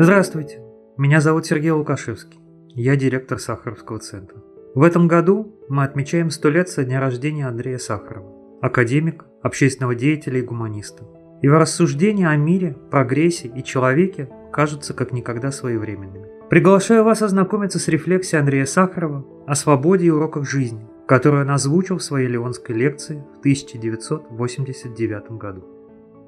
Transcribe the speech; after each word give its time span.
Здравствуйте, 0.00 0.60
меня 0.96 1.20
зовут 1.20 1.46
Сергей 1.46 1.72
Лукашевский. 1.72 2.38
Я 2.68 2.94
директор 2.94 3.40
Сахаровского 3.40 3.98
центра. 3.98 4.38
В 4.76 4.84
этом 4.84 5.08
году 5.08 5.58
мы 5.68 5.82
отмечаем 5.82 6.30
100 6.30 6.48
лет 6.50 6.68
со 6.68 6.84
дня 6.84 7.00
рождения 7.00 7.48
Андрея 7.48 7.78
Сахарова, 7.78 8.32
академика, 8.62 9.26
общественного 9.42 9.96
деятеля 9.96 10.38
и 10.38 10.42
гуманиста. 10.42 11.02
Его 11.42 11.58
рассуждения 11.58 12.28
о 12.28 12.36
мире, 12.36 12.76
прогрессе 12.92 13.48
и 13.48 13.64
человеке 13.64 14.30
кажутся 14.52 14.94
как 14.94 15.10
никогда 15.10 15.50
своевременными. 15.50 16.28
Приглашаю 16.48 17.02
вас 17.02 17.20
ознакомиться 17.20 17.80
с 17.80 17.88
рефлексией 17.88 18.38
Андрея 18.38 18.66
Сахарова 18.66 19.26
о 19.48 19.56
свободе 19.56 20.06
и 20.06 20.10
уроках 20.10 20.48
жизни, 20.48 20.86
которую 21.08 21.42
он 21.42 21.50
озвучил 21.50 21.98
в 21.98 22.04
своей 22.04 22.28
Леонской 22.28 22.76
лекции 22.76 23.24
в 23.34 23.40
1989 23.40 25.32
году. 25.32 25.64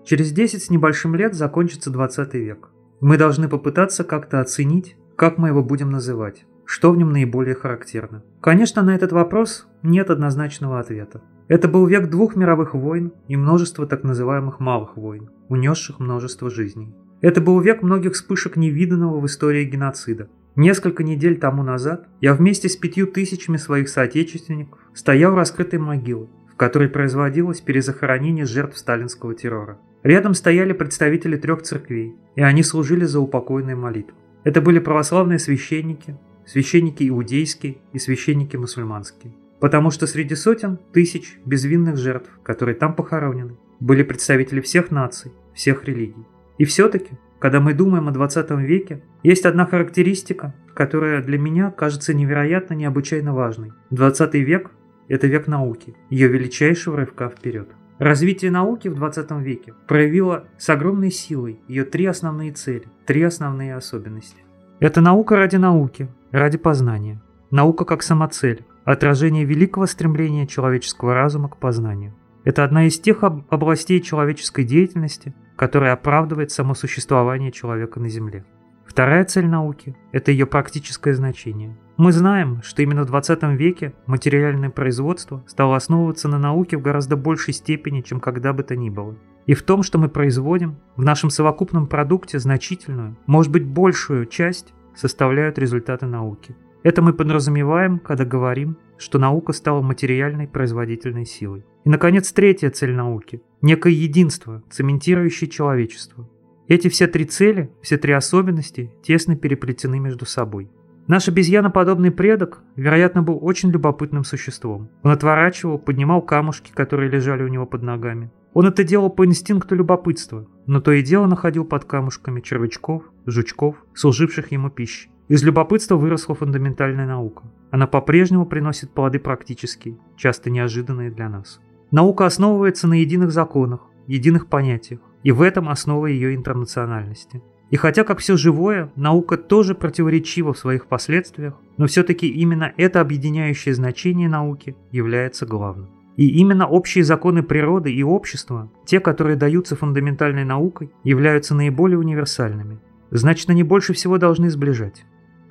Через 0.04 0.32
10 0.32 0.60
с 0.60 0.70
небольшим 0.70 1.14
лет 1.14 1.34
закончится 1.34 1.90
20 1.90 2.34
век. 2.34 2.70
Мы 3.00 3.16
должны 3.16 3.48
попытаться 3.48 4.04
как-то 4.04 4.40
оценить, 4.40 4.96
как 5.16 5.38
мы 5.38 5.48
его 5.48 5.64
будем 5.64 5.90
называть, 5.90 6.44
что 6.66 6.92
в 6.92 6.98
нем 6.98 7.12
наиболее 7.12 7.54
характерно. 7.54 8.22
Конечно, 8.42 8.82
на 8.82 8.94
этот 8.94 9.12
вопрос 9.12 9.66
нет 9.82 10.10
однозначного 10.10 10.78
ответа. 10.78 11.22
Это 11.48 11.66
был 11.66 11.86
век 11.86 12.10
двух 12.10 12.36
мировых 12.36 12.74
войн 12.74 13.12
и 13.26 13.36
множества 13.36 13.86
так 13.86 14.04
называемых 14.04 14.60
малых 14.60 14.96
войн, 14.96 15.30
унесших 15.48 15.98
множество 15.98 16.50
жизней. 16.50 16.94
Это 17.22 17.40
был 17.40 17.58
век 17.60 17.82
многих 17.82 18.12
вспышек 18.12 18.56
невиданного 18.56 19.18
в 19.18 19.26
истории 19.26 19.64
геноцида. 19.64 20.28
Несколько 20.54 21.02
недель 21.02 21.38
тому 21.38 21.62
назад 21.62 22.06
я 22.20 22.34
вместе 22.34 22.68
с 22.68 22.76
пятью 22.76 23.06
тысячами 23.06 23.56
своих 23.56 23.88
соотечественников 23.88 24.78
стоял 24.94 25.32
у 25.32 25.36
раскрытой 25.36 25.78
могилы, 25.78 26.28
в 26.52 26.56
которой 26.56 26.88
производилось 26.88 27.62
перезахоронение 27.62 28.44
жертв 28.44 28.76
сталинского 28.76 29.34
террора. 29.34 29.78
Рядом 30.02 30.34
стояли 30.34 30.72
представители 30.72 31.36
трех 31.36 31.62
церквей, 31.62 32.14
и 32.34 32.42
они 32.42 32.62
служили 32.62 33.04
за 33.04 33.20
упокойные 33.20 33.76
молитвы. 33.76 34.14
Это 34.44 34.62
были 34.62 34.78
православные 34.78 35.38
священники, 35.38 36.16
священники 36.46 37.06
иудейские 37.06 37.78
и 37.92 37.98
священники 37.98 38.56
мусульманские. 38.56 39.34
Потому 39.60 39.90
что 39.90 40.06
среди 40.06 40.34
сотен 40.34 40.78
тысяч 40.92 41.38
безвинных 41.44 41.98
жертв, 41.98 42.30
которые 42.42 42.74
там 42.74 42.94
похоронены, 42.94 43.56
были 43.78 44.02
представители 44.02 44.62
всех 44.62 44.90
наций, 44.90 45.32
всех 45.54 45.84
религий. 45.84 46.26
И 46.56 46.64
все-таки, 46.64 47.12
когда 47.38 47.60
мы 47.60 47.74
думаем 47.74 48.08
о 48.08 48.12
20 48.12 48.50
веке, 48.52 49.02
есть 49.22 49.44
одна 49.44 49.66
характеристика, 49.66 50.54
которая 50.74 51.22
для 51.22 51.38
меня 51.38 51.70
кажется 51.70 52.14
невероятно 52.14 52.72
необычайно 52.72 53.34
важной. 53.34 53.72
20 53.90 54.34
век– 54.34 54.70
это 55.08 55.26
век 55.26 55.46
науки, 55.46 55.94
ее 56.08 56.28
величайшего 56.28 56.96
рывка 56.96 57.28
вперед. 57.28 57.68
Развитие 58.00 58.50
науки 58.50 58.88
в 58.88 58.94
20 58.94 59.30
веке 59.42 59.74
проявило 59.86 60.44
с 60.56 60.70
огромной 60.70 61.10
силой 61.10 61.60
ее 61.68 61.84
три 61.84 62.06
основные 62.06 62.50
цели, 62.50 62.84
три 63.04 63.22
основные 63.22 63.76
особенности. 63.76 64.38
Это 64.78 65.02
наука 65.02 65.36
ради 65.36 65.56
науки, 65.56 66.08
ради 66.30 66.56
познания. 66.56 67.20
Наука 67.50 67.84
как 67.84 68.02
самоцель, 68.02 68.64
отражение 68.84 69.44
великого 69.44 69.84
стремления 69.84 70.46
человеческого 70.46 71.12
разума 71.12 71.50
к 71.50 71.58
познанию. 71.58 72.14
Это 72.44 72.64
одна 72.64 72.86
из 72.86 72.98
тех 72.98 73.22
областей 73.22 74.00
человеческой 74.00 74.64
деятельности, 74.64 75.34
которая 75.56 75.92
оправдывает 75.92 76.50
само 76.50 76.72
существование 76.72 77.52
человека 77.52 78.00
на 78.00 78.08
Земле. 78.08 78.46
Вторая 78.90 79.24
цель 79.24 79.46
науки– 79.46 79.94
это 80.12 80.32
ее 80.32 80.46
практическое 80.46 81.14
значение. 81.14 81.76
Мы 81.96 82.10
знаем, 82.10 82.60
что 82.64 82.82
именно 82.82 83.04
в 83.04 83.06
20 83.06 83.40
веке 83.56 83.94
материальное 84.06 84.68
производство 84.68 85.44
стало 85.46 85.76
основываться 85.76 86.26
на 86.26 86.40
науке 86.40 86.76
в 86.76 86.82
гораздо 86.82 87.16
большей 87.16 87.54
степени, 87.54 88.00
чем 88.00 88.18
когда 88.18 88.52
бы 88.52 88.64
то 88.64 88.74
ни 88.74 88.90
было. 88.90 89.14
И 89.46 89.54
в 89.54 89.62
том, 89.62 89.84
что 89.84 90.00
мы 90.00 90.08
производим, 90.08 90.74
в 90.96 91.04
нашем 91.04 91.30
совокупном 91.30 91.86
продукте 91.86 92.40
значительную, 92.40 93.16
может 93.26 93.52
быть 93.52 93.64
большую 93.64 94.26
часть 94.26 94.74
составляют 94.96 95.56
результаты 95.56 96.06
науки. 96.06 96.56
Это 96.82 97.00
мы 97.00 97.12
подразумеваем, 97.12 98.00
когда 98.00 98.24
говорим, 98.24 98.76
что 98.98 99.20
наука 99.20 99.52
стала 99.52 99.82
материальной 99.82 100.48
производительной 100.48 101.26
силой. 101.26 101.64
И, 101.84 101.88
наконец, 101.88 102.32
третья 102.32 102.70
цель 102.70 102.96
науки– 102.96 103.40
некое 103.62 103.92
единство, 103.92 104.64
цементирующее 104.68 105.48
человечество. 105.48 106.28
Эти 106.70 106.86
все 106.86 107.08
три 107.08 107.24
цели, 107.24 107.68
все 107.82 107.98
три 107.98 108.12
особенности 108.12 108.92
тесно 109.02 109.34
переплетены 109.34 109.98
между 109.98 110.24
собой. 110.24 110.70
Наш 111.08 111.26
обезьяноподобный 111.26 112.12
предок, 112.12 112.62
вероятно, 112.76 113.24
был 113.24 113.40
очень 113.42 113.72
любопытным 113.72 114.22
существом. 114.22 114.88
Он 115.02 115.10
отворачивал, 115.10 115.80
поднимал 115.80 116.22
камушки, 116.22 116.70
которые 116.72 117.10
лежали 117.10 117.42
у 117.42 117.48
него 117.48 117.66
под 117.66 117.82
ногами. 117.82 118.30
Он 118.54 118.66
это 118.66 118.84
делал 118.84 119.10
по 119.10 119.26
инстинкту 119.26 119.74
любопытства, 119.74 120.46
но 120.68 120.80
то 120.80 120.92
и 120.92 121.02
дело 121.02 121.26
находил 121.26 121.64
под 121.64 121.86
камушками 121.86 122.40
червячков, 122.40 123.02
жучков, 123.26 123.74
служивших 123.92 124.52
ему 124.52 124.70
пищей. 124.70 125.10
Из 125.26 125.42
любопытства 125.42 125.96
выросла 125.96 126.36
фундаментальная 126.36 127.06
наука. 127.08 127.42
Она 127.72 127.88
по-прежнему 127.88 128.46
приносит 128.46 128.94
плоды 128.94 129.18
практические, 129.18 129.98
часто 130.16 130.50
неожиданные 130.50 131.10
для 131.10 131.28
нас. 131.28 131.60
Наука 131.90 132.26
основывается 132.26 132.86
на 132.86 132.94
единых 132.94 133.32
законах, 133.32 133.80
единых 134.06 134.46
понятиях, 134.46 135.00
и 135.22 135.32
в 135.32 135.42
этом 135.42 135.68
основа 135.68 136.06
ее 136.06 136.34
интернациональности. 136.34 137.42
И 137.70 137.76
хотя, 137.76 138.02
как 138.02 138.18
все 138.18 138.36
живое, 138.36 138.90
наука 138.96 139.36
тоже 139.36 139.74
противоречива 139.74 140.52
в 140.52 140.58
своих 140.58 140.86
последствиях, 140.86 141.54
но 141.76 141.86
все-таки 141.86 142.26
именно 142.26 142.72
это 142.76 143.00
объединяющее 143.00 143.74
значение 143.74 144.28
науки 144.28 144.76
является 144.90 145.46
главным. 145.46 145.88
И 146.16 146.28
именно 146.28 146.66
общие 146.66 147.04
законы 147.04 147.42
природы 147.42 147.92
и 147.92 148.02
общества, 148.02 148.70
те, 148.84 148.98
которые 148.98 149.36
даются 149.36 149.76
фундаментальной 149.76 150.44
наукой, 150.44 150.90
являются 151.04 151.54
наиболее 151.54 151.98
универсальными. 151.98 152.80
Значит, 153.10 153.48
они 153.50 153.62
больше 153.62 153.92
всего 153.92 154.18
должны 154.18 154.50
сближать. 154.50 155.04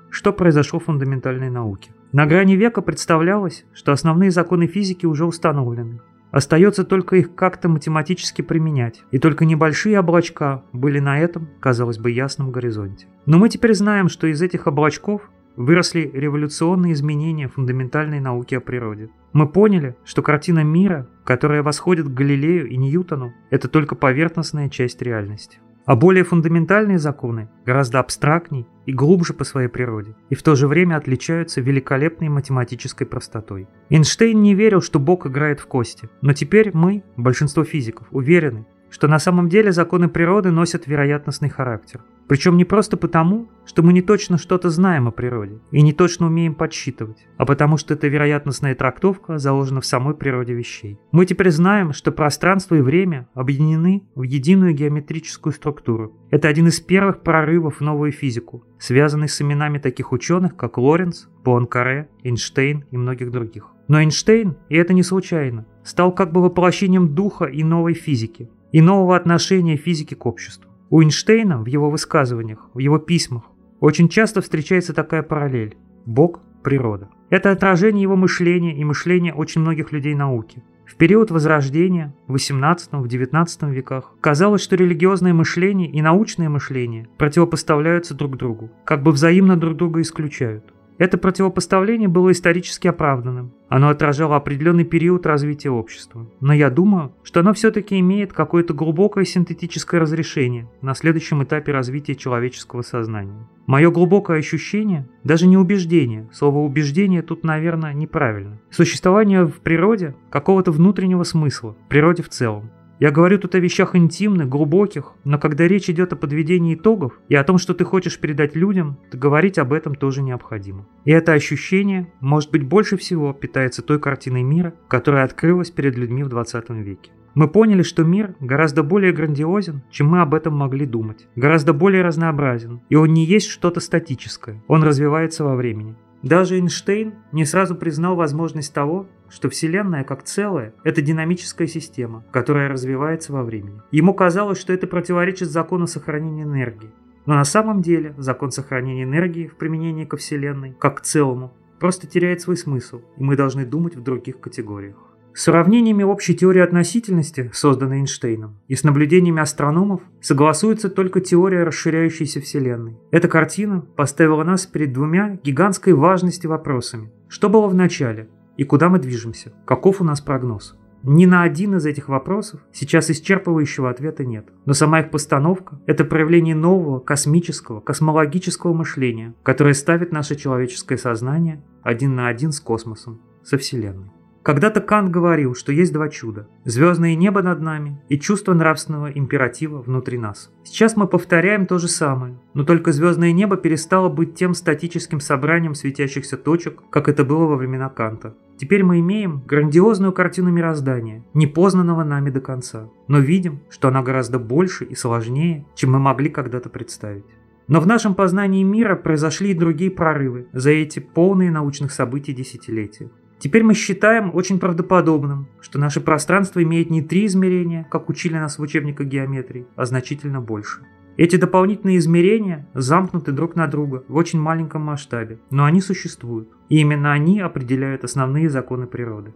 Что 0.09 0.33
произошло 0.33 0.79
в 0.79 0.85
фундаментальной 0.85 1.49
науке? 1.49 1.91
На 2.11 2.25
грани 2.25 2.55
века 2.55 2.81
представлялось, 2.81 3.65
что 3.73 3.91
основные 3.91 4.31
законы 4.31 4.67
физики 4.67 5.05
уже 5.05 5.25
установлены, 5.25 6.01
Остается 6.31 6.83
только 6.83 7.15
их 7.15 7.33
как-то 7.33 7.69
математически 7.69 8.41
применять, 8.41 9.03
и 9.11 9.17
только 9.17 9.45
небольшие 9.45 9.99
облачка 9.99 10.63
были 10.73 10.99
на 10.99 11.19
этом, 11.19 11.49
казалось 11.59 11.97
бы, 11.97 12.11
ясном 12.11 12.51
горизонте. 12.51 13.07
Но 13.25 13.37
мы 13.39 13.49
теперь 13.49 13.73
знаем, 13.73 14.09
что 14.09 14.27
из 14.27 14.41
этих 14.41 14.67
облачков 14.67 15.29
выросли 15.55 16.09
революционные 16.13 16.93
изменения 16.93 17.47
фундаментальной 17.47 18.19
науки 18.19 18.55
о 18.55 18.61
природе. 18.61 19.09
Мы 19.33 19.47
поняли, 19.47 19.95
что 20.05 20.21
картина 20.21 20.63
мира, 20.63 21.07
которая 21.23 21.63
восходит 21.63 22.07
к 22.07 22.13
Галилею 22.13 22.67
и 22.67 22.77
Ньютону, 22.77 23.33
это 23.49 23.67
только 23.67 23.95
поверхностная 23.95 24.69
часть 24.69 25.01
реальности. 25.01 25.59
А 25.89 25.95
более 25.95 26.23
фундаментальные 26.23 26.99
законы 26.99 27.49
гораздо 27.65 27.99
абстрактней 27.99 28.67
и 28.85 28.93
глубже 28.93 29.33
по 29.33 29.43
своей 29.43 29.69
природе, 29.69 30.13
и 30.29 30.35
в 30.35 30.43
то 30.43 30.53
же 30.53 30.67
время 30.67 30.97
отличаются 30.97 31.61
великолепной 31.61 32.29
математической 32.29 33.05
простотой. 33.05 33.67
Эйнштейн 33.89 34.39
не 34.39 34.53
верил, 34.53 34.83
что 34.83 34.99
Бог 34.99 35.25
играет 35.25 35.59
в 35.59 35.65
кости, 35.65 36.07
но 36.21 36.33
теперь 36.33 36.69
мы, 36.75 37.03
большинство 37.17 37.63
физиков, 37.63 38.05
уверены, 38.11 38.67
что 38.89 39.07
на 39.07 39.19
самом 39.19 39.49
деле 39.49 39.71
законы 39.71 40.09
природы 40.09 40.51
носят 40.51 40.87
вероятностный 40.87 41.49
характер. 41.49 42.01
Причем 42.29 42.57
не 42.57 42.63
просто 42.63 42.95
потому, 42.95 43.49
что 43.65 43.81
мы 43.81 43.91
не 43.91 44.03
точно 44.03 44.37
что-то 44.37 44.69
знаем 44.69 45.07
о 45.07 45.11
природе 45.11 45.57
и 45.71 45.81
не 45.81 45.93
точно 45.93 46.27
умеем 46.27 46.53
подсчитывать, 46.53 47.27
а 47.37 47.45
потому 47.45 47.77
что 47.77 47.95
эта 47.95 48.07
вероятностная 48.07 48.75
трактовка 48.75 49.39
заложена 49.39 49.81
в 49.81 49.85
самой 49.85 50.13
природе 50.13 50.53
вещей. 50.53 50.99
Мы 51.11 51.25
теперь 51.25 51.49
знаем, 51.49 51.91
что 51.91 52.11
пространство 52.11 52.75
и 52.75 52.81
время 52.81 53.27
объединены 53.33 54.03
в 54.13 54.21
единую 54.21 54.75
геометрическую 54.75 55.53
структуру. 55.53 56.13
Это 56.29 56.47
один 56.47 56.67
из 56.67 56.79
первых 56.79 57.21
прорывов 57.21 57.77
в 57.77 57.81
новую 57.81 58.11
физику, 58.11 58.63
связанный 58.77 59.27
с 59.27 59.41
именами 59.41 59.79
таких 59.79 60.11
ученых, 60.11 60.55
как 60.55 60.77
Лоренц, 60.77 61.25
Пуанкаре, 61.43 62.09
Эйнштейн 62.23 62.85
и 62.91 62.97
многих 62.97 63.31
других. 63.31 63.71
Но 63.87 63.99
Эйнштейн, 63.99 64.55
и 64.69 64.75
это 64.75 64.93
не 64.93 65.01
случайно, 65.01 65.65
стал 65.83 66.11
как 66.11 66.31
бы 66.31 66.43
воплощением 66.43 67.15
духа 67.15 67.45
и 67.45 67.63
новой 67.63 67.95
физики, 67.95 68.51
и 68.71 68.81
нового 68.81 69.15
отношения 69.15 69.77
физики 69.77 70.13
к 70.13 70.25
обществу. 70.25 70.69
У 70.89 71.01
Эйнштейна 71.01 71.61
в 71.61 71.67
его 71.67 71.89
высказываниях, 71.89 72.69
в 72.73 72.79
его 72.79 72.97
письмах 72.97 73.43
очень 73.79 74.09
часто 74.09 74.41
встречается 74.41 74.93
такая 74.93 75.23
параллель– 75.23 75.77
Бог– 76.05 76.41
природа. 76.63 77.09
Это 77.29 77.51
отражение 77.51 78.01
его 78.01 78.15
мышления 78.15 78.75
и 78.75 78.83
мышления 78.83 79.33
очень 79.33 79.61
многих 79.61 79.91
людей 79.91 80.15
науки. 80.15 80.63
В 80.85 80.95
период 80.95 81.29
Возрождения, 81.29 82.15
в 82.27 82.35
XVIII, 82.35 83.01
в 83.01 83.05
XIX 83.05 83.71
веках, 83.71 84.15
казалось, 84.21 84.63
что 84.63 84.75
религиозное 84.75 85.33
мышление 85.33 85.87
и 85.87 86.01
научное 86.01 86.49
мышление 86.49 87.07
противопоставляются 87.19 88.15
друг 88.15 88.37
другу, 88.37 88.71
как 88.85 89.03
бы 89.03 89.11
взаимно 89.11 89.55
друг 89.55 89.77
друга 89.77 90.01
исключают. 90.01 90.73
Это 90.99 91.17
противопоставление 91.17 92.09
было 92.09 92.33
исторически 92.33 92.89
оправданным. 92.89 93.53
Оно 93.69 93.87
отражало 93.87 94.35
определенный 94.35 94.83
период 94.83 95.25
развития 95.25 95.69
общества. 95.69 96.29
Но 96.41 96.53
я 96.53 96.69
думаю, 96.69 97.15
что 97.23 97.39
оно 97.39 97.53
все-таки 97.53 97.97
имеет 98.01 98.33
какое-то 98.33 98.73
глубокое 98.73 99.23
синтетическое 99.23 100.01
разрешение 100.01 100.69
на 100.81 100.93
следующем 100.93 101.41
этапе 101.41 101.71
развития 101.71 102.15
человеческого 102.15 102.81
сознания. 102.81 103.47
Мое 103.65 103.91
глубокое 103.91 104.39
ощущение, 104.39 105.07
даже 105.23 105.47
не 105.47 105.55
убеждение, 105.55 106.27
слово 106.33 106.57
убеждение 106.57 107.21
тут, 107.21 107.45
наверное, 107.45 107.93
неправильно. 107.93 108.59
Существование 108.69 109.45
в 109.45 109.61
природе 109.61 110.15
какого-то 110.29 110.73
внутреннего 110.73 111.23
смысла, 111.23 111.77
в 111.85 111.87
природе 111.87 112.23
в 112.23 112.29
целом. 112.29 112.71
Я 112.99 113.11
говорю 113.11 113.39
тут 113.39 113.55
о 113.55 113.59
вещах 113.59 113.95
интимных, 113.95 114.49
глубоких, 114.49 115.13
но 115.23 115.39
когда 115.39 115.65
речь 115.69 115.89
идет 115.89 116.11
о 116.11 116.17
подведении 116.17 116.75
итогов 116.75 117.13
и 117.29 117.35
о 117.35 117.45
том, 117.45 117.57
что 117.57 117.73
ты 117.73 117.85
хочешь 117.85 118.19
передать 118.19 118.57
людям, 118.57 118.97
то 119.09 119.17
говорить 119.17 119.57
об 119.57 119.71
этом 119.71 119.95
тоже 119.95 120.21
необходимо. 120.21 120.85
И 121.05 121.11
это 121.11 121.31
ощущение, 121.31 122.11
может 122.19 122.51
быть, 122.51 122.63
больше 122.63 122.97
всего 122.97 123.31
питается 123.31 123.81
той 123.81 124.01
картиной 124.01 124.43
мира, 124.43 124.73
которая 124.89 125.23
открылась 125.23 125.71
перед 125.71 125.97
людьми 125.97 126.23
в 126.23 126.29
20 126.29 126.69
веке. 126.71 127.11
Мы 127.35 127.47
поняли, 127.47 127.83
что 127.83 128.03
мир 128.03 128.35
гораздо 128.41 128.83
более 128.83 129.13
грандиозен, 129.13 129.81
чем 129.89 130.07
мы 130.07 130.19
об 130.19 130.33
этом 130.33 130.57
могли 130.57 130.85
думать, 130.85 131.29
гораздо 131.37 131.71
более 131.71 132.03
разнообразен, 132.03 132.81
и 132.89 132.95
он 132.95 133.13
не 133.13 133.23
есть 133.23 133.47
что-то 133.47 133.79
статическое, 133.79 134.61
он 134.67 134.83
развивается 134.83 135.45
во 135.45 135.55
времени. 135.55 135.95
Даже 136.21 136.57
Эйнштейн 136.57 137.13
не 137.31 137.45
сразу 137.45 137.75
признал 137.75 138.15
возможность 138.15 138.73
того, 138.73 139.07
что 139.29 139.49
Вселенная 139.49 140.03
как 140.03 140.23
целое– 140.23 140.73
это 140.83 141.01
динамическая 141.01 141.67
система, 141.67 142.25
которая 142.31 142.67
развивается 142.67 143.31
во 143.31 143.43
времени. 143.43 143.81
Ему 143.91 144.13
казалось, 144.13 144.59
что 144.59 144.73
это 144.73 144.85
противоречит 144.85 145.49
закону 145.49 145.87
сохранения 145.87 146.43
энергии. 146.43 146.91
Но 147.25 147.35
на 147.35 147.45
самом 147.45 147.81
деле 147.81 148.15
закон 148.17 148.51
сохранения 148.51 149.03
энергии 149.03 149.47
в 149.47 149.55
применении 149.55 150.05
ко 150.05 150.17
Вселенной, 150.17 150.75
как 150.79 150.97
к 150.97 151.01
целому, 151.01 151.53
просто 151.79 152.07
теряет 152.07 152.41
свой 152.41 152.57
смысл, 152.57 153.01
и 153.17 153.23
мы 153.23 153.37
должны 153.37 153.65
думать 153.65 153.95
в 153.95 154.03
других 154.03 154.39
категориях. 154.39 154.97
С 155.39 155.47
уравнениями 155.47 156.03
общей 156.03 156.35
теории 156.35 156.59
относительности, 156.59 157.49
созданной 157.53 157.99
Эйнштейном, 157.99 158.57
и 158.67 158.75
с 158.75 158.83
наблюдениями 158.83 159.41
астрономов 159.41 160.01
согласуется 160.19 160.89
только 160.89 161.21
теория 161.21 161.63
расширяющейся 161.63 162.41
Вселенной. 162.41 162.97
Эта 163.09 163.29
картина 163.29 163.79
поставила 163.79 164.43
нас 164.43 164.65
перед 164.65 164.91
двумя 164.91 165.39
гигантской 165.41 165.93
важности 165.93 166.45
вопросами. 166.45 167.13
Что 167.29 167.47
было 167.47 167.69
в 167.69 167.73
начале 167.73 168.27
и 168.57 168.65
куда 168.65 168.89
мы 168.89 168.99
движемся? 168.99 169.53
Каков 169.65 170.01
у 170.01 170.03
нас 170.03 170.19
прогноз? 170.19 170.77
Ни 171.03 171.25
на 171.25 171.43
один 171.43 171.75
из 171.75 171.85
этих 171.85 172.09
вопросов 172.09 172.59
сейчас 172.73 173.09
исчерпывающего 173.09 173.89
ответа 173.89 174.25
нет. 174.25 174.49
Но 174.65 174.73
сама 174.73 174.99
их 174.99 175.09
постановка– 175.09 175.79
это 175.85 176.03
проявление 176.03 176.53
нового 176.53 176.99
космического, 176.99 177.79
космологического 177.79 178.73
мышления, 178.73 179.33
которое 179.43 179.73
ставит 179.73 180.11
наше 180.11 180.35
человеческое 180.35 180.97
сознание 180.97 181.63
один 181.81 182.13
на 182.13 182.27
один 182.27 182.51
с 182.51 182.59
космосом, 182.59 183.21
со 183.41 183.57
Вселенной. 183.57 184.11
Когда-то 184.49 184.81
Кант 184.81 185.11
говорил, 185.11 185.53
что 185.53 185.71
есть 185.71 185.93
два 185.93 186.09
чуда– 186.09 186.47
звездное 186.65 187.13
небо 187.13 187.43
над 187.43 187.61
нами 187.61 188.01
и 188.09 188.17
чувство 188.17 188.55
нравственного 188.55 189.11
императива 189.11 189.79
внутри 189.79 190.17
нас. 190.17 190.51
Сейчас 190.63 190.97
мы 190.97 191.05
повторяем 191.05 191.67
то 191.67 191.77
же 191.77 191.87
самое, 191.87 192.33
но 192.55 192.63
только 192.63 192.91
звездное 192.91 193.31
небо 193.31 193.57
перестало 193.57 194.09
быть 194.09 194.33
тем 194.33 194.55
статическим 194.55 195.19
собранием 195.19 195.75
светящихся 195.75 196.35
точек, 196.35 196.81
как 196.89 197.09
это 197.09 197.23
было 197.23 197.45
во 197.45 197.57
времена 197.57 197.89
Канта. 197.89 198.33
Теперь 198.57 198.83
мы 198.83 199.01
имеем 199.01 199.43
грандиозную 199.45 200.13
картину 200.13 200.49
мироздания, 200.49 201.23
непознанного 201.35 202.03
нами 202.03 202.31
до 202.31 202.41
конца, 202.41 202.89
но 203.07 203.19
видим, 203.19 203.59
что 203.69 203.89
она 203.89 204.01
гораздо 204.01 204.39
больше 204.39 204.83
и 204.83 204.95
сложнее, 204.95 205.67
чем 205.75 205.91
мы 205.91 205.99
могли 205.99 206.31
когда-то 206.31 206.69
представить. 206.69 207.25
Но 207.67 207.79
в 207.79 207.85
нашем 207.85 208.15
познании 208.15 208.63
мира 208.63 208.95
произошли 208.95 209.51
и 209.51 209.53
другие 209.53 209.91
прорывы 209.91 210.47
за 210.53 210.71
эти 210.71 210.97
полные 210.97 211.51
научных 211.51 211.91
событий 211.91 212.33
десятилетия. 212.33 213.11
Теперь 213.39 213.63
мы 213.63 213.73
считаем 213.73 214.35
очень 214.35 214.59
правдоподобным, 214.59 215.47
что 215.61 215.79
наше 215.79 216.01
пространство 216.01 216.61
имеет 216.61 216.89
не 216.89 217.01
три 217.01 217.25
измерения, 217.25 217.87
как 217.89 218.09
учили 218.09 218.33
нас 218.33 218.59
в 218.59 218.61
учебниках 218.61 219.07
геометрии, 219.07 219.65
а 219.77 219.85
значительно 219.85 220.41
больше. 220.41 220.81
Эти 221.15 221.37
дополнительные 221.37 221.97
измерения 221.99 222.67
замкнуты 222.73 223.31
друг 223.31 223.55
на 223.55 223.67
друга 223.67 224.03
в 224.09 224.15
очень 224.15 224.39
маленьком 224.39 224.81
масштабе, 224.81 225.39
но 225.51 225.63
они 225.63 225.79
существуют, 225.79 226.49
и 226.67 226.79
именно 226.79 227.13
они 227.13 227.39
определяют 227.39 228.03
основные 228.03 228.49
законы 228.49 228.87
природы. 228.87 229.33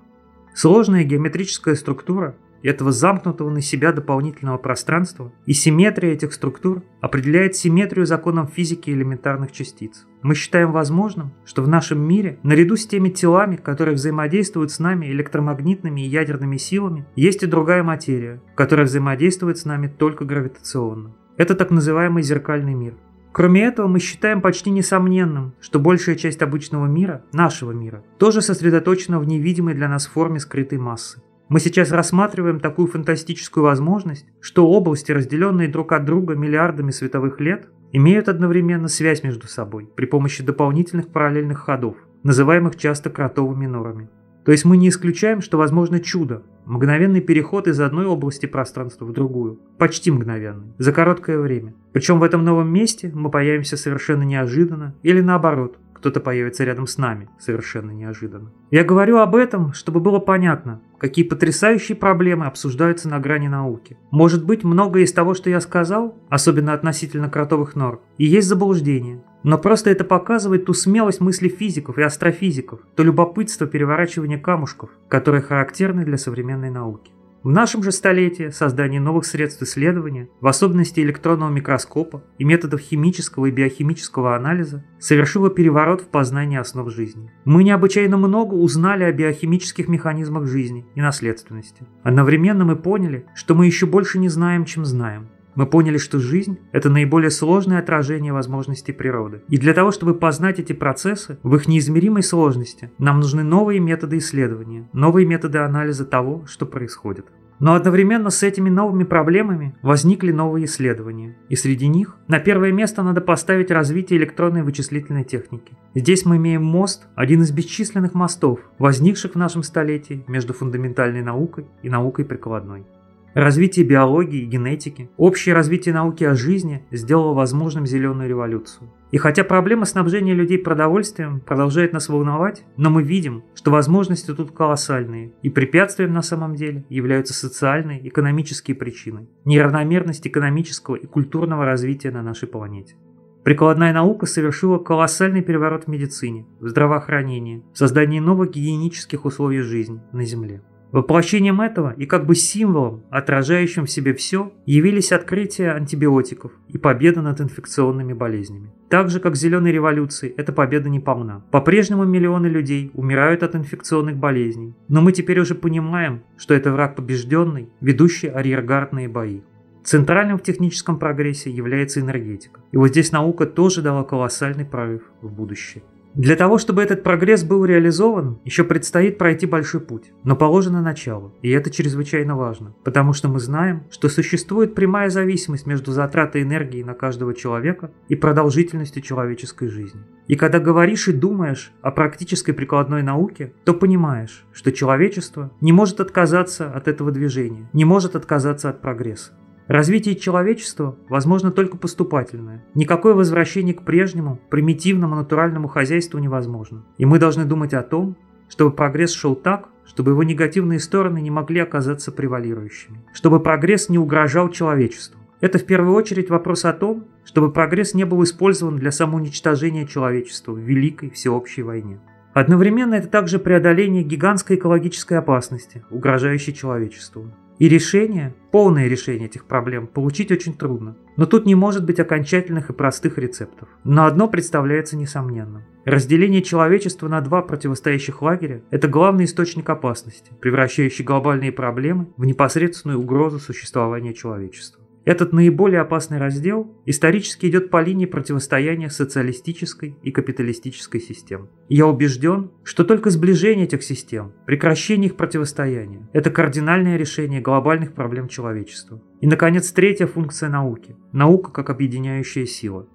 Сложная 0.53 1.03
геометрическая 1.03 1.75
структура 1.75 2.35
этого 2.63 2.91
замкнутого 2.91 3.49
на 3.49 3.61
себя 3.61 3.91
дополнительного 3.91 4.57
пространства, 4.57 5.31
и 5.45 5.53
симметрия 5.53 6.13
этих 6.13 6.33
структур 6.33 6.83
определяет 7.01 7.55
симметрию 7.55 8.05
законов 8.05 8.51
физики 8.53 8.89
элементарных 8.89 9.51
частиц. 9.51 10.07
Мы 10.21 10.35
считаем 10.35 10.71
возможным, 10.71 11.33
что 11.45 11.61
в 11.61 11.67
нашем 11.67 12.01
мире, 12.01 12.39
наряду 12.43 12.77
с 12.77 12.87
теми 12.87 13.09
телами, 13.09 13.57
которые 13.57 13.95
взаимодействуют 13.95 14.71
с 14.71 14.79
нами 14.79 15.07
электромагнитными 15.07 16.01
и 16.01 16.09
ядерными 16.09 16.57
силами, 16.57 17.05
есть 17.15 17.43
и 17.43 17.47
другая 17.47 17.83
материя, 17.83 18.41
которая 18.55 18.85
взаимодействует 18.85 19.57
с 19.57 19.65
нами 19.65 19.87
только 19.87 20.23
гравитационно. 20.23 21.15
Это 21.35 21.55
так 21.55 21.71
называемый 21.71 22.23
зеркальный 22.23 22.73
мир. 22.73 22.95
Кроме 23.33 23.63
этого, 23.65 23.87
мы 23.87 23.99
считаем 23.99 24.41
почти 24.41 24.69
несомненным, 24.69 25.55
что 25.59 25.79
большая 25.79 26.15
часть 26.15 26.43
обычного 26.43 26.85
мира, 26.85 27.25
нашего 27.33 27.71
мира, 27.71 28.03
тоже 28.19 28.43
сосредоточена 28.43 29.19
в 29.19 29.25
невидимой 29.25 29.73
для 29.73 29.89
нас 29.89 30.05
форме 30.05 30.39
скрытой 30.39 30.77
массы. 30.77 31.21
Мы 31.53 31.59
сейчас 31.59 31.91
рассматриваем 31.91 32.59
такую 32.59 32.87
фантастическую 32.87 33.63
возможность, 33.63 34.25
что 34.41 34.67
области, 34.67 35.11
разделенные 35.11 35.67
друг 35.67 35.91
от 35.91 36.03
друга 36.03 36.33
миллиардами 36.33 36.89
световых 36.89 37.39
лет, 37.39 37.69
имеют 37.91 38.27
одновременно 38.27 38.87
связь 38.87 39.21
между 39.21 39.45
собой 39.45 39.87
при 39.95 40.07
помощи 40.07 40.41
дополнительных 40.43 41.09
параллельных 41.09 41.59
ходов, 41.59 41.95
называемых 42.23 42.75
часто 42.75 43.11
кротовыми 43.11 43.67
норами. 43.67 44.09
То 44.45 44.51
есть 44.51 44.65
мы 44.65 44.77
не 44.77 44.89
исключаем, 44.89 45.41
что 45.41 45.59
возможно 45.59 45.99
чудо, 45.99 46.41
мгновенный 46.65 47.21
переход 47.21 47.67
из 47.67 47.79
одной 47.79 48.07
области 48.07 48.47
пространства 48.47 49.05
в 49.05 49.13
другую, 49.13 49.59
почти 49.77 50.09
мгновенный, 50.09 50.73
за 50.79 50.91
короткое 50.91 51.37
время. 51.37 51.75
Причем 51.91 52.19
в 52.19 52.23
этом 52.23 52.43
новом 52.43 52.73
месте 52.73 53.11
мы 53.13 53.29
появимся 53.29 53.77
совершенно 53.77 54.23
неожиданно 54.23 54.95
или 55.03 55.21
наоборот, 55.21 55.77
кто-то 56.03 56.19
появится 56.19 56.65
рядом 56.65 56.85
с 56.85 56.97
нами 56.97 57.29
совершенно 57.39 57.91
неожиданно. 57.91 58.51
Я 58.71 58.83
говорю 58.83 59.19
об 59.19 59.37
этом, 59.37 59.71
чтобы 59.71 60.01
было 60.01 60.19
понятно, 60.19 60.81
какие 60.97 61.23
потрясающие 61.23 61.95
проблемы 61.95 62.45
обсуждаются 62.45 63.07
на 63.07 63.21
грани 63.21 63.47
науки. 63.47 63.97
Может 64.11 64.45
быть, 64.45 64.65
многое 64.65 65.03
из 65.03 65.13
того, 65.13 65.33
что 65.33 65.49
я 65.49 65.61
сказал, 65.61 66.17
особенно 66.27 66.73
относительно 66.73 67.29
кротовых 67.29 67.77
нор, 67.77 68.01
и 68.17 68.25
есть 68.25 68.49
заблуждение. 68.49 69.23
Но 69.43 69.57
просто 69.57 69.91
это 69.91 70.03
показывает 70.03 70.65
ту 70.65 70.73
смелость 70.73 71.21
мысли 71.21 71.47
физиков 71.47 71.97
и 71.97 72.01
астрофизиков, 72.01 72.81
то 72.97 73.03
любопытство 73.03 73.65
переворачивания 73.65 74.37
камушков, 74.37 74.89
которое 75.07 75.41
характерны 75.41 76.03
для 76.03 76.17
современной 76.17 76.69
науки. 76.69 77.13
В 77.43 77.49
нашем 77.49 77.83
же 77.83 77.91
столетии 77.91 78.51
создание 78.51 79.01
новых 79.01 79.25
средств 79.25 79.61
исследования, 79.63 80.29
в 80.39 80.47
особенности 80.47 81.01
электронного 81.01 81.49
микроскопа 81.49 82.23
и 82.37 82.45
методов 82.45 82.79
химического 82.79 83.47
и 83.47 83.51
биохимического 83.51 84.37
анализа, 84.37 84.85
совершило 84.97 85.49
переворот 85.49 85.99
в 85.99 86.07
познании 86.07 86.57
основ 86.57 86.89
жизни. 86.89 87.33
Мы 87.43 87.65
необычайно 87.65 88.15
много 88.15 88.53
узнали 88.53 89.03
о 89.03 89.11
биохимических 89.11 89.89
механизмах 89.89 90.47
жизни 90.47 90.85
и 90.95 91.01
наследственности. 91.01 91.85
Одновременно 92.01 92.63
мы 92.63 92.77
поняли, 92.77 93.25
что 93.35 93.55
мы 93.55 93.65
еще 93.65 93.87
больше 93.87 94.19
не 94.19 94.29
знаем, 94.29 94.63
чем 94.63 94.85
знаем. 94.85 95.27
Мы 95.55 95.65
поняли, 95.65 95.97
что 95.97 96.19
жизнь– 96.19 96.57
это 96.71 96.89
наиболее 96.89 97.29
сложное 97.29 97.79
отражение 97.79 98.33
возможностей 98.33 98.91
природы. 98.91 99.43
И 99.49 99.57
для 99.57 99.73
того, 99.73 99.91
чтобы 99.91 100.15
познать 100.15 100.59
эти 100.59 100.73
процессы 100.73 101.37
в 101.43 101.55
их 101.55 101.67
неизмеримой 101.67 102.23
сложности, 102.23 102.91
нам 102.97 103.19
нужны 103.19 103.43
новые 103.43 103.79
методы 103.79 104.17
исследования, 104.17 104.89
новые 104.93 105.27
методы 105.27 105.59
анализа 105.59 106.05
того, 106.05 106.45
что 106.47 106.65
происходит. 106.65 107.25
Но 107.59 107.75
одновременно 107.75 108.29
с 108.29 108.43
этими 108.43 108.69
новыми 108.69 109.03
проблемами 109.03 109.75
возникли 109.81 110.31
новые 110.31 110.65
исследования. 110.65 111.37
И 111.49 111.55
среди 111.55 111.87
них 111.87 112.17
на 112.27 112.39
первое 112.39 112.71
место 112.71 113.03
надо 113.03 113.21
поставить 113.21 113.71
развитие 113.71 114.19
электронной 114.19 114.63
вычислительной 114.63 115.23
техники. 115.23 115.77
Здесь 115.95 116.25
мы 116.25 116.37
имеем 116.37 116.63
мост, 116.65 117.07
один 117.15 117.41
из 117.41 117.51
бесчисленных 117.51 118.15
мостов, 118.15 118.59
возникших 118.79 119.33
в 119.33 119.37
нашем 119.37 119.63
столетии 119.63 120.25
между 120.27 120.53
фундаментальной 120.53 121.21
наукой 121.21 121.67
и 121.83 121.89
наукой 121.89 122.25
прикладной. 122.25 122.85
Развитие 123.33 123.83
биологии 123.83 124.43
и 124.43 124.45
генетики, 124.45 125.09
общее 125.17 125.55
развитие 125.55 125.95
науки 125.95 126.23
о 126.23 126.35
жизни 126.35 126.85
сделало 126.91 127.33
возможным 127.33 127.87
зеленую 127.87 128.29
революцию. 128.29 128.91
И 129.11 129.17
хотя 129.17 129.43
проблема 129.43 129.85
снабжения 129.85 130.35
людей 130.35 130.59
продовольствием 130.59 131.39
продолжает 131.39 131.93
нас 131.93 132.09
волновать, 132.09 132.63
но 132.77 132.91
мы 132.91 133.01
видим, 133.01 133.43
что 133.55 133.71
возможности 133.71 134.31
тут 134.35 134.51
колоссальные, 134.51 135.33
и 135.41 135.49
препятствием 135.49 136.13
на 136.13 136.21
самом 136.21 136.55
деле 136.55 136.85
являются 136.89 137.33
социальные, 137.33 138.07
экономические 138.07 138.75
причины, 138.75 139.27
неравномерность 139.45 140.27
экономического 140.27 140.95
и 140.95 141.07
культурного 141.07 141.65
развития 141.65 142.11
на 142.11 142.21
нашей 142.21 142.47
планете. 142.47 142.95
Прикладная 143.43 143.93
наука 143.93 144.27
совершила 144.27 144.77
колоссальный 144.77 145.41
переворот 145.41 145.85
в 145.85 145.87
медицине, 145.87 146.45
в 146.59 146.67
здравоохранении, 146.67 147.63
в 147.73 147.77
создании 147.77 148.19
новых 148.19 148.51
гигиенических 148.51 149.25
условий 149.25 149.59
жизни 149.61 150.01
на 150.13 150.23
Земле. 150.23 150.61
Воплощением 150.93 151.59
этого 151.59 151.95
и 151.97 152.05
как 152.05 152.27
бы 152.27 152.35
символом, 152.35 153.01
отражающим 153.09 153.87
в 153.87 153.89
себе 153.89 154.13
все, 154.13 154.53
явились 154.67 155.11
открытия 155.11 155.71
антибиотиков 155.71 156.51
и 156.67 156.77
победа 156.77 157.23
над 157.23 157.41
инфекционными 157.41 158.13
болезнями. 158.13 158.69
Так 158.89 159.09
же, 159.09 159.19
как 159.19 159.35
зеленой 159.35 159.71
революции, 159.71 160.31
эта 160.37 160.53
победа 160.53 160.89
не 160.89 160.99
полна. 160.99 161.43
По-прежнему 161.49 162.05
миллионы 162.05 162.45
людей 162.45 162.91
умирают 162.93 163.41
от 163.41 163.55
инфекционных 163.55 164.17
болезней, 164.17 164.75
но 164.87 165.01
мы 165.01 165.13
теперь 165.13 165.39
уже 165.39 165.55
понимаем, 165.55 166.21
что 166.37 166.53
это 166.53 166.71
враг 166.71 166.95
побежденный, 166.95 167.69
ведущий 167.81 168.27
арьергардные 168.27 169.07
бои. 169.07 169.41
Центральным 169.83 170.37
в 170.37 170.43
техническом 170.43 170.99
прогрессе 170.99 171.49
является 171.49 172.01
энергетика. 172.01 172.61
И 172.71 172.77
вот 172.77 172.89
здесь 172.89 173.11
наука 173.11 173.47
тоже 173.47 173.81
дала 173.81 174.03
колоссальный 174.03 174.63
прорыв 174.63 175.01
в 175.23 175.31
будущее. 175.31 175.83
Для 176.15 176.35
того, 176.35 176.59
чтобы 176.59 176.83
этот 176.83 177.01
прогресс 177.01 177.43
был 177.43 177.65
реализован, 177.65 178.39
еще 178.45 178.63
предстоит 178.63 179.17
пройти 179.17 179.47
большой 179.47 179.81
путь. 179.81 180.11
Но 180.23 180.35
положено 180.35 180.79
начало, 180.79 181.33
и 181.41 181.49
это 181.49 181.71
чрезвычайно 181.71 182.35
важно, 182.37 182.75
потому 182.83 183.13
что 183.13 183.29
мы 183.29 183.39
знаем, 183.39 183.85
что 183.89 184.09
существует 184.09 184.75
прямая 184.75 185.09
зависимость 185.09 185.65
между 185.65 185.91
затратой 185.91 186.43
энергии 186.43 186.83
на 186.83 186.93
каждого 186.93 187.33
человека 187.33 187.91
и 188.09 188.15
продолжительностью 188.15 189.01
человеческой 189.01 189.69
жизни. 189.69 190.01
И 190.27 190.35
когда 190.35 190.59
говоришь 190.59 191.07
и 191.07 191.13
думаешь 191.13 191.71
о 191.81 191.89
практической 191.89 192.53
прикладной 192.53 193.01
науке, 193.01 193.53
то 193.65 193.73
понимаешь, 193.73 194.45
что 194.53 194.71
человечество 194.71 195.51
не 195.61 195.71
может 195.71 195.99
отказаться 195.99 196.69
от 196.71 196.87
этого 196.87 197.11
движения, 197.11 197.67
не 197.73 197.85
может 197.85 198.15
отказаться 198.15 198.69
от 198.69 198.81
прогресса. 198.81 199.33
Развитие 199.67 200.15
человечества 200.15 200.97
возможно 201.07 201.51
только 201.51 201.77
поступательное. 201.77 202.65
Никакое 202.75 203.13
возвращение 203.13 203.73
к 203.73 203.83
прежнему, 203.83 204.39
примитивному 204.49 205.15
натуральному 205.15 205.69
хозяйству 205.69 206.19
невозможно. 206.19 206.83
И 206.97 207.05
мы 207.05 207.17
должны 207.17 207.45
думать 207.45 207.73
о 207.73 207.81
том, 207.81 208.17
чтобы 208.49 208.71
прогресс 208.71 209.13
шел 209.13 209.35
так, 209.35 209.69
чтобы 209.85 210.11
его 210.11 210.23
негативные 210.23 210.79
стороны 210.79 211.21
не 211.21 211.31
могли 211.31 211.61
оказаться 211.61 212.11
превалирующими. 212.11 213.03
Чтобы 213.13 213.39
прогресс 213.39 213.87
не 213.89 213.97
угрожал 213.97 214.49
человечеству. 214.49 215.19
Это 215.39 215.59
в 215.59 215.65
первую 215.65 215.95
очередь 215.95 216.29
вопрос 216.29 216.65
о 216.65 216.73
том, 216.73 217.05
чтобы 217.23 217.51
прогресс 217.51 217.93
не 217.93 218.05
был 218.05 218.23
использован 218.23 218.77
для 218.77 218.91
самоуничтожения 218.91 219.85
человечества 219.85 220.51
в 220.51 220.59
великой 220.59 221.09
всеобщей 221.09 221.63
войне. 221.63 221.99
Одновременно 222.33 222.95
это 222.95 223.07
также 223.07 223.39
преодоление 223.39 224.03
гигантской 224.03 224.55
экологической 224.55 225.19
опасности, 225.19 225.83
угрожающей 225.91 226.53
человечеству. 226.53 227.31
И 227.59 227.69
решение, 227.69 228.33
полное 228.51 228.87
решение 228.87 229.27
этих 229.27 229.45
проблем 229.45 229.87
получить 229.87 230.31
очень 230.31 230.53
трудно. 230.53 230.97
Но 231.17 231.25
тут 231.25 231.45
не 231.45 231.55
может 231.55 231.85
быть 231.85 231.99
окончательных 231.99 232.69
и 232.69 232.73
простых 232.73 233.17
рецептов. 233.17 233.69
Но 233.83 234.05
одно 234.05 234.27
представляется 234.27 234.97
несомненным. 234.97 235.63
Разделение 235.85 236.41
человечества 236.41 237.07
на 237.07 237.21
два 237.21 237.41
противостоящих 237.41 238.21
лагеря– 238.21 238.63
это 238.71 238.87
главный 238.87 239.25
источник 239.25 239.69
опасности, 239.69 240.31
превращающий 240.41 241.03
глобальные 241.03 241.51
проблемы 241.51 242.07
в 242.17 242.25
непосредственную 242.25 242.99
угрозу 242.99 243.39
существования 243.39 244.13
человечества. 244.13 244.82
Этот 245.05 245.33
наиболее 245.33 245.81
опасный 245.81 246.17
раздел 246.17 246.71
исторически 246.85 247.47
идет 247.47 247.69
по 247.69 247.81
линии 247.81 248.05
противостояния 248.05 248.89
социалистической 248.89 249.97
и 250.01 250.11
капиталистической 250.11 251.01
систем. 251.01 251.49
Я 251.67 251.87
убежден, 251.87 252.51
что 252.63 252.85
только 252.85 253.09
сближение 253.09 253.65
этих 253.65 253.83
систем, 253.83 254.31
прекращение 254.45 255.09
их 255.09 255.17
противостояния– 255.17 256.07
это 256.13 256.31
кардинальное 256.31 256.95
решение 256.95 257.41
глобальных 257.41 257.93
проблем 257.93 258.29
человечества. 258.29 259.01
И, 259.19 259.27
наконец, 259.27 259.71
третья 259.73 260.07
функция 260.07 260.47
науки– 260.47 260.95
наука 261.11 261.51
как 261.51 261.69
объединяющая 261.69 262.45
сила. 262.45 262.87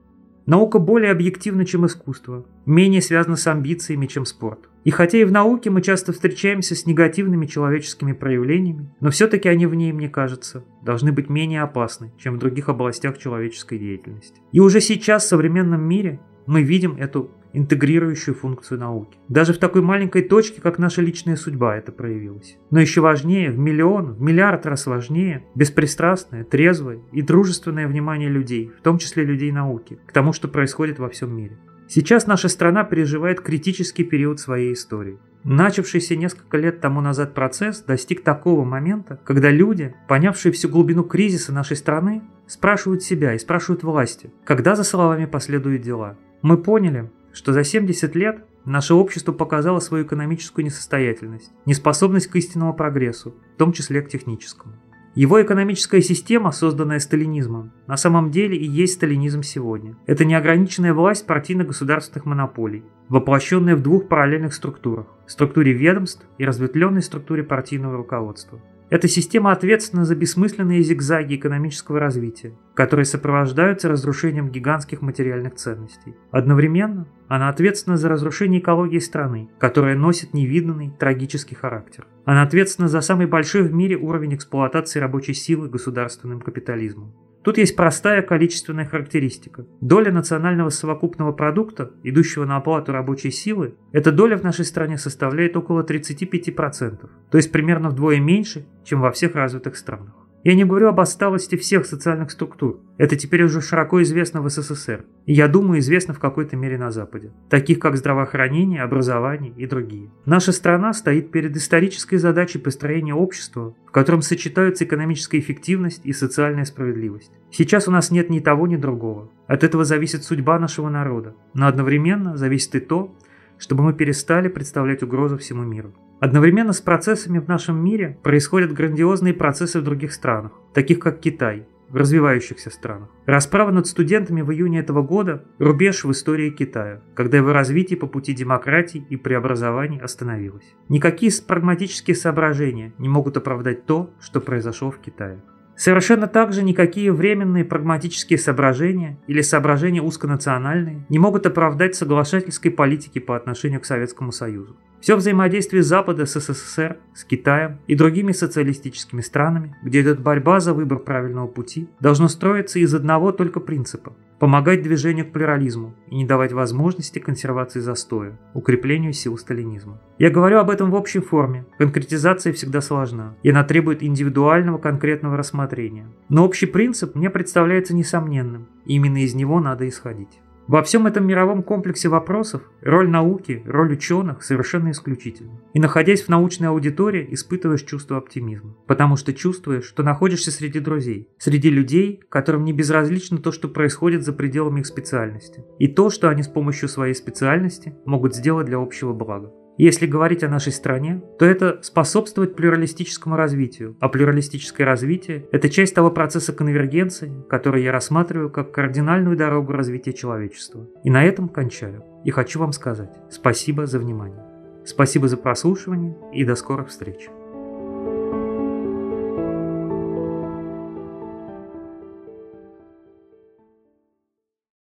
Наука 0.47 0.79
более 0.79 1.11
объективна, 1.11 1.67
чем 1.67 1.85
искусство, 1.85 2.47
менее 2.65 3.03
связана 3.03 3.37
с 3.37 3.47
амбициями, 3.47 4.07
чем 4.07 4.25
спорт. 4.25 4.71
И 4.89 4.91
хотя 4.91 5.19
и 5.19 5.25
в 5.25 5.31
науке 5.31 5.69
мы 5.69 5.83
часто 5.83 6.15
встречаемся 6.15 6.75
с 6.75 6.87
негативными 6.87 7.45
человеческими 7.45 8.15
проявлениями, 8.15 8.89
но 9.01 9.11
все-таки 9.11 9.47
они 9.47 9.67
в 9.67 9.75
ней, 9.75 9.93
мне 9.93 10.09
кажется, 10.09 10.65
должны 10.83 11.13
быть 11.13 11.29
менее 11.29 11.61
опасны, 11.61 12.11
чем 12.17 12.37
в 12.37 12.39
других 12.39 12.71
областях 12.71 13.19
человеческой 13.19 13.79
деятельности. 13.79 14.41
И 14.51 14.61
уже 14.61 14.81
сейчас 14.81 15.25
в 15.25 15.29
современном 15.29 15.83
мире 15.83 16.21
мы 16.47 16.63
видим 16.63 16.97
эту 16.97 17.31
интегрирующую 17.53 18.35
функцию 18.35 18.81
науки. 18.81 19.19
Даже 19.29 19.53
в 19.53 19.59
такой 19.59 19.83
маленькой 19.83 20.23
точке, 20.23 20.63
как 20.63 20.79
наша 20.79 21.03
личная 21.03 21.37
судьба, 21.37 21.77
это 21.77 21.93
проявилось. 21.93 22.57
Но 22.71 22.81
еще 22.81 23.03
важнее, 23.03 23.51
в 23.51 23.59
миллион, 23.59 24.15
в 24.15 24.23
миллиард 24.23 24.65
раз 24.65 24.87
важнее, 24.87 25.45
беспристрастное, 25.55 26.45
трезвое 26.45 27.01
и 27.13 27.21
дружественное 27.21 27.89
внимание 27.89 28.31
людей, 28.31 28.73
в 28.79 28.83
том 28.83 28.97
числе 28.97 29.23
людей 29.23 29.53
науки, 29.53 29.99
к 30.07 30.13
тому, 30.13 30.33
что 30.33 30.49
происходит 30.49 30.99
во 30.99 31.11
всем 31.11 31.37
мире. 31.37 31.59
Сейчас 31.89 32.27
наша 32.27 32.49
страна 32.49 32.85
переживает 32.85 33.41
критический 33.41 34.05
период 34.05 34.39
своей 34.39 34.75
истории. 34.75 35.19
Начавшийся 35.45 36.17
несколько 36.17 36.59
лет 36.59 36.83
тому 36.83 37.01
назад 37.01 37.33
процесс 37.33 37.81
достиг 37.81 38.23
такого 38.23 38.65
момента, 38.65 39.19
когда 39.25 39.51
люди, 39.51 39.95
понявшие 40.07 40.53
всю 40.53 40.69
глубину 40.69 41.03
кризиса 41.03 41.51
нашей 41.51 41.77
страны, 41.77 42.23
спрашивают 42.47 43.03
себя 43.03 43.33
и 43.33 43.39
спрашивают 43.39 43.85
власти, 43.85 44.31
когда 44.45 44.77
за 44.77 44.85
словами 44.85 45.25
последуют 45.25 45.81
дела. 45.81 46.19
Мы 46.43 46.59
поняли, 46.59 47.11
что 47.33 47.55
за 47.55 47.65
70 47.65 48.15
лет 48.15 48.45
наше 48.67 48.93
общество 48.93 49.33
показало 49.33 49.81
свою 49.81 50.05
экономическую 50.05 50.67
несостоятельность, 50.67 51.53
неспособность 51.65 52.27
к 52.27 52.37
истинному 52.37 52.75
прогрессу, 52.75 53.35
в 53.55 53.59
том 53.59 53.73
числе 53.73 54.03
к 54.03 54.11
техническому. 54.11 54.75
Его 55.19 55.43
экономическая 55.43 56.01
система, 56.01 56.53
созданная 56.53 57.01
сталинизмом, 57.01 57.73
на 57.89 57.97
самом 57.97 58.31
деле 58.31 58.57
и 58.57 58.65
есть 58.65 58.95
сталинизм 58.95 59.43
сегодня. 59.43 59.97
Это 60.07 60.25
неограниченная 60.25 60.95
власть 60.95 61.27
партийно-государственных 61.27 62.25
монополий, 62.25 62.85
воплощенная 63.09 63.75
в 63.75 63.83
двух 63.83 64.07
параллельных 64.07 64.55
структурах– 64.55 65.07
структуре 65.27 65.73
ведомств 65.73 66.25
и 66.39 66.45
разветвленной 66.45 67.03
структуре 67.03 67.43
партийного 67.43 67.97
руководства. 67.97 68.61
Эта 68.91 69.07
система 69.07 69.53
ответственна 69.53 70.07
за 70.07 70.15
бессмысленные 70.15 70.83
зигзаги 70.83 71.37
экономического 71.37 72.01
развития, 72.01 72.55
которые 72.75 73.05
сопровождаются 73.05 73.89
разрушением 73.89 74.49
гигантских 74.49 75.03
материальных 75.03 75.57
ценностей. 75.57 76.15
Одновременно 76.31 77.07
она 77.29 77.51
ответственна 77.51 77.99
за 77.99 78.09
разрушение 78.09 78.61
экологии 78.61 78.99
страны, 78.99 79.51
которая 79.59 79.95
носит 79.95 80.33
невиданный 80.33 80.91
трагический 80.99 81.55
характер. 81.55 82.07
Она 82.25 82.43
ответственна 82.43 82.89
за 82.89 83.03
самый 83.03 83.27
большой 83.27 83.63
в 83.63 83.75
мире 83.75 83.97
уровень 83.97 84.35
эксплуатации 84.35 85.01
рабочей 85.01 85.35
силы 85.35 85.69
государственным 85.69 86.41
капитализмом. 86.41 87.13
Тут 87.43 87.59
есть 87.59 87.77
простая 87.77 88.23
количественная 88.23 88.85
характеристика. 88.85 89.67
Доля 89.81 90.13
национального 90.13 90.71
совокупного 90.71 91.33
продукта, 91.33 91.93
идущего 92.03 92.45
на 92.45 92.57
оплату 92.57 92.93
рабочей 92.93 93.31
силы, 93.31 93.75
эта 93.93 94.13
доля 94.13 94.37
в 94.37 94.43
нашей 94.43 94.65
стране 94.65 94.99
составляет 94.99 95.57
около 95.57 95.83
35%, 95.83 97.09
то 97.31 97.37
есть 97.39 97.53
примерно 97.53 97.91
вдвое 97.91 98.21
меньше, 98.21 98.67
чем 98.85 99.01
во 99.01 99.11
всех 99.13 99.35
развитых 99.35 99.77
странах. 99.77 100.28
Я 100.45 100.55
не 100.55 100.65
говорю 100.65 100.89
об 100.89 101.01
осталости 101.01 101.57
всех 101.57 101.85
социальных 101.85 102.31
структур. 102.31 102.81
Это 102.97 103.17
теперь 103.17 103.43
уже 103.43 103.61
широко 103.61 104.03
известно 104.03 104.41
в 104.41 104.49
СССР. 104.49 105.05
И 105.27 105.33
я 105.33 105.49
думаю, 105.49 105.81
известно 105.81 106.15
в 106.15 106.21
какой-то 106.21 106.57
мере 106.57 106.79
на 106.79 106.93
Западе. 106.93 107.33
Таких 107.51 107.81
как 107.81 107.97
здравоохранение, 107.97 108.83
образование 108.83 109.53
и 109.57 109.67
другие. 109.67 110.11
Наша 110.27 110.53
страна 110.53 110.93
стоит 110.93 111.33
перед 111.33 111.57
исторической 111.57 112.19
задачей 112.19 112.59
построения 112.59 113.15
общества, 113.15 113.75
в 113.87 113.91
котором 113.91 114.23
сочетаются 114.23 114.85
экономическая 114.85 115.41
эффективность 115.41 116.03
и 116.05 116.13
социальная 116.13 116.65
справедливость. 116.65 117.33
Сейчас 117.51 117.89
у 117.89 117.91
нас 117.91 118.13
нет 118.13 118.31
ни 118.31 118.39
того, 118.39 118.69
ни 118.69 118.77
другого. 118.77 119.31
От 119.49 119.65
этого 119.65 119.85
зависит 119.85 120.23
судьба 120.23 120.59
нашего 120.61 120.89
народа. 120.89 121.35
Но 121.53 121.67
одновременно 121.67 122.37
зависит 122.37 122.77
и 122.77 122.81
то, 122.81 123.13
чтобы 123.59 123.83
мы 123.83 123.93
перестали 123.93 124.49
представлять 124.49 125.03
угрозу 125.03 125.37
всему 125.37 125.65
миру. 125.65 125.93
Одновременно 126.21 126.73
с 126.73 126.81
процессами 126.81 127.39
в 127.39 127.47
нашем 127.47 127.83
мире 127.83 128.19
происходят 128.23 128.73
грандиозные 128.73 129.35
процессы 129.35 129.79
в 129.79 129.85
других 129.85 130.13
странах, 130.13 130.53
таких 130.75 130.99
как 130.99 131.21
Китай, 131.21 131.67
в 131.89 131.97
развивающихся 131.97 132.71
странах. 132.71 133.09
Расправа 133.25 133.71
над 133.71 133.87
студентами 133.87 134.43
в 134.43 134.53
июне 134.53 134.81
этого 134.81 135.03
года– 135.03 135.45
рубеж 135.59 136.05
в 136.05 136.11
истории 136.11 136.51
Китая, 136.51 137.03
когда 137.15 137.39
его 137.39 137.53
развитие 137.53 137.99
по 137.99 138.07
пути 138.07 138.35
демократии 138.35 139.07
и 139.09 139.17
преобразований 139.17 140.01
остановилось. 140.01 140.75
Никакие 140.89 141.33
прагматические 141.47 142.17
соображения 142.17 142.93
не 142.99 143.09
могут 143.09 143.37
оправдать 143.37 143.87
то, 143.87 144.11
что 144.21 144.41
произошло 144.41 144.91
в 144.91 144.99
Китае. 144.99 145.41
Совершенно 145.77 146.27
так 146.27 146.53
же 146.53 146.65
никакие 146.65 147.13
временные 147.13 147.65
прагматические 147.65 148.41
соображения 148.41 149.17
или 149.29 149.43
соображения 149.43 150.03
узконациональные 150.03 151.07
не 151.09 151.21
могут 151.21 151.47
оправдать 151.47 151.95
соглашательской 151.95 152.73
политики 152.73 153.21
по 153.21 153.37
отношению 153.37 153.81
к 153.81 153.85
Советскому 153.85 154.33
Союзу. 154.33 154.77
Все 155.01 155.15
взаимодействие 155.15 155.83
Запада 155.83 156.27
с 156.27 156.41
СССР, 156.41 156.99
с 157.15 157.25
Китаем 157.25 157.79
и 157.87 157.95
другими 157.95 158.33
социалистическими 158.33 159.21
странами, 159.21 159.77
где 159.83 160.03
идет 160.03 160.21
борьба 160.21 160.59
за 160.59 160.75
выбор 160.75 160.99
правильного 160.99 161.47
пути, 161.47 161.89
должно 162.01 162.29
строиться 162.29 162.79
из 162.81 162.93
одного 162.95 163.31
только 163.31 163.61
принципа– 163.61 164.17
помогать 164.39 164.83
движению 164.83 165.27
к 165.27 165.33
плюрализму 165.33 165.95
и 166.09 166.17
не 166.17 166.25
давать 166.25 166.53
возможности 166.53 167.19
консервации 167.21 167.81
застоя, 167.81 168.39
укреплению 168.55 169.13
сил 169.13 169.39
сталинизма. 169.39 170.01
Я 170.19 170.31
говорю 170.31 170.59
об 170.59 170.71
этом 170.71 170.91
в 170.91 170.95
общей 170.95 171.21
форме, 171.21 171.65
конкретизация 171.79 172.53
всегда 172.53 172.81
сложна, 172.81 173.37
и 173.43 173.51
она 173.51 173.65
требует 173.65 174.03
индивидуального 174.03 174.79
конкретного 174.79 175.37
рассмотрения. 175.37 176.07
Но 176.29 176.45
общий 176.45 176.67
принцип 176.67 177.15
мне 177.15 177.31
представляется 177.31 177.95
несомненным, 177.95 178.67
и 178.85 178.95
именно 178.95 179.23
из 179.23 179.35
него 179.35 179.61
надо 179.61 179.89
исходить. 179.89 180.41
Во 180.69 180.83
всем 180.83 181.07
этом 181.07 181.27
мировом 181.27 181.63
комплексе 181.63 182.11
вопросов 182.11 182.61
роль 182.83 183.09
науки, 183.09 183.63
роль 183.65 183.95
ученых 183.95 184.43
совершенно 184.43 184.91
исключительна. 184.91 185.59
И 185.73 185.81
находясь 185.81 186.21
в 186.21 186.29
научной 186.29 186.69
аудитории, 186.69 187.27
испытываешь 187.31 187.85
чувство 187.85 188.19
оптимизма. 188.19 188.77
Потому 188.87 189.17
что 189.17 189.33
чувствуешь, 189.33 189.87
что 189.87 190.03
находишься 190.03 190.51
среди 190.51 190.81
друзей. 190.81 191.31
Среди 191.39 191.71
людей, 191.71 192.23
которым 192.29 192.65
не 192.65 192.75
безразлично 192.75 193.39
то, 193.39 193.51
что 193.51 193.69
происходит 193.69 194.27
за 194.27 194.35
пределами 194.35 194.81
их 194.81 194.87
специальности. 194.87 195.65
И 195.79 195.89
то, 195.89 196.11
что 196.11 196.29
они 196.29 196.43
с 196.43 196.49
помощью 196.49 196.91
своей 196.91 197.15
специальности 197.15 197.95
могут 198.05 198.35
сделать 198.35 198.67
для 198.67 198.77
общего 198.77 199.15
блага. 199.15 199.51
Если 199.79 200.07
говорить 200.07 200.43
о 200.43 200.49
нашей 200.49 200.73
стране, 200.73 201.23
то 201.39 201.47
это 201.47 201.79
способствовать 201.83 202.57
плюралистическому 202.57 203.37
развитию, 203.37 203.97
а 204.01 204.09
плюралистическое 204.09 204.85
развитие– 204.85 205.47
это 205.53 205.71
часть 205.71 205.95
того 205.95 206.11
процесса 206.11 206.53
конвергенции, 206.53 207.33
который 207.49 207.85
я 207.85 207.93
рассматриваю 207.93 208.51
как 208.51 208.73
кардинальную 208.73 209.37
дорогу 209.37 209.73
развития 209.73 210.13
человечества. 210.13 210.89
И 211.05 211.11
на 211.11 211.25
этом 211.25 211.49
кончаю. 211.49 212.03
и 212.25 212.31
хочу 212.31 212.59
вам 212.59 212.73
сказать 212.73 213.11
спасибо 213.31 213.87
за 213.87 214.01
внимание. 214.01 214.43
Спасибо 214.85 215.29
за 215.29 215.37
прослушивание 215.37 216.17
и 216.33 216.45
до 216.45 216.57
скорых 216.57 216.89
встреч. 216.89 217.29